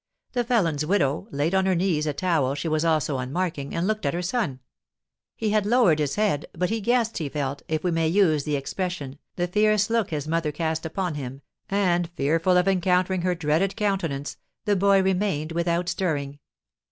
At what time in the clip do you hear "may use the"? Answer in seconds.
7.91-8.55